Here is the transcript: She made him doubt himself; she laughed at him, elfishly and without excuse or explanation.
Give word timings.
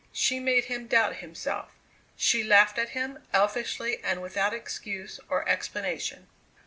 She 0.13 0.39
made 0.39 0.65
him 0.65 0.87
doubt 0.87 1.17
himself; 1.17 1.75
she 2.17 2.43
laughed 2.43 2.79
at 2.79 2.89
him, 2.97 3.21
elfishly 3.35 4.01
and 4.03 4.19
without 4.19 4.51
excuse 4.51 5.19
or 5.29 5.47
explanation. 5.47 6.25